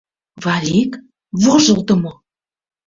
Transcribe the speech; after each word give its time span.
—Валик, 0.43 0.91
вожылдымо! 1.41 2.13